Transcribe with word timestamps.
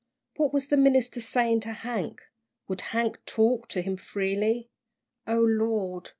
What 0.37 0.51
was 0.51 0.69
the 0.69 0.77
minister 0.77 1.21
saying 1.21 1.59
to 1.59 1.73
Hank? 1.73 2.23
Would 2.67 2.81
Hank 2.81 3.19
talk 3.27 3.67
to 3.67 3.83
him 3.83 3.97
freely? 3.97 4.71
"O 5.27 5.37
Lord! 5.39 6.09